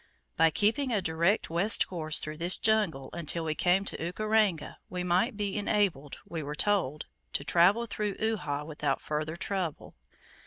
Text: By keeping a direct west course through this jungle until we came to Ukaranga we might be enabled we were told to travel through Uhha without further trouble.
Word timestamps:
By 0.35 0.49
keeping 0.49 0.91
a 0.91 0.99
direct 0.99 1.51
west 1.51 1.87
course 1.87 2.17
through 2.17 2.37
this 2.37 2.57
jungle 2.57 3.11
until 3.13 3.43
we 3.45 3.53
came 3.53 3.85
to 3.85 3.97
Ukaranga 3.97 4.77
we 4.89 5.03
might 5.03 5.37
be 5.37 5.55
enabled 5.55 6.17
we 6.27 6.41
were 6.41 6.55
told 6.55 7.05
to 7.33 7.43
travel 7.43 7.85
through 7.85 8.15
Uhha 8.15 8.65
without 8.65 8.99
further 8.99 9.35
trouble. 9.35 9.93